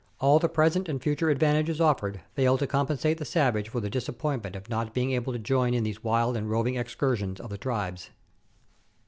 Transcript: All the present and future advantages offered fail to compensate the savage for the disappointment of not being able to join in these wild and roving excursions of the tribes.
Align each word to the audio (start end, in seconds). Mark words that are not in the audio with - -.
All 0.19 0.39
the 0.39 0.49
present 0.49 0.89
and 0.89 0.99
future 0.99 1.29
advantages 1.29 1.79
offered 1.79 2.21
fail 2.33 2.57
to 2.57 2.65
compensate 2.65 3.19
the 3.19 3.23
savage 3.23 3.69
for 3.69 3.79
the 3.81 3.87
disappointment 3.87 4.55
of 4.55 4.67
not 4.67 4.95
being 4.95 5.11
able 5.11 5.31
to 5.31 5.37
join 5.37 5.75
in 5.75 5.83
these 5.83 6.03
wild 6.03 6.35
and 6.35 6.49
roving 6.49 6.73
excursions 6.73 7.39
of 7.39 7.51
the 7.51 7.57
tribes. 7.59 8.09